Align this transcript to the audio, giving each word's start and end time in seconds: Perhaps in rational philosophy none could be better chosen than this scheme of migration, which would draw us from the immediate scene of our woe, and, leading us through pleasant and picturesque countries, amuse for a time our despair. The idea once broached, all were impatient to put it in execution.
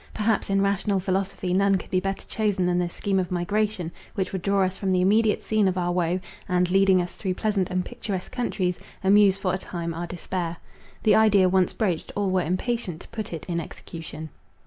Perhaps 0.15 0.49
in 0.49 0.63
rational 0.63 0.99
philosophy 0.99 1.53
none 1.53 1.77
could 1.77 1.91
be 1.91 1.99
better 1.99 2.27
chosen 2.27 2.65
than 2.65 2.79
this 2.79 2.95
scheme 2.95 3.19
of 3.19 3.29
migration, 3.29 3.91
which 4.15 4.33
would 4.33 4.41
draw 4.41 4.63
us 4.63 4.75
from 4.75 4.91
the 4.91 4.99
immediate 4.99 5.43
scene 5.43 5.67
of 5.67 5.77
our 5.77 5.91
woe, 5.91 6.19
and, 6.49 6.71
leading 6.71 6.99
us 6.99 7.15
through 7.15 7.35
pleasant 7.35 7.69
and 7.69 7.85
picturesque 7.85 8.31
countries, 8.31 8.79
amuse 9.03 9.37
for 9.37 9.53
a 9.53 9.59
time 9.59 9.93
our 9.93 10.07
despair. 10.07 10.57
The 11.03 11.13
idea 11.15 11.47
once 11.49 11.71
broached, 11.71 12.11
all 12.15 12.31
were 12.31 12.41
impatient 12.41 13.01
to 13.01 13.07
put 13.09 13.31
it 13.31 13.45
in 13.45 13.59
execution. 13.59 14.29